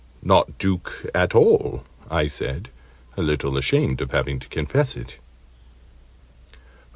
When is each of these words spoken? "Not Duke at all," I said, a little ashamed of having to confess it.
"Not 0.23 0.57
Duke 0.57 1.05
at 1.13 1.35
all," 1.35 1.83
I 2.09 2.25
said, 2.25 2.69
a 3.15 3.21
little 3.21 3.55
ashamed 3.55 4.01
of 4.01 4.09
having 4.09 4.39
to 4.39 4.49
confess 4.49 4.95
it. 4.97 5.19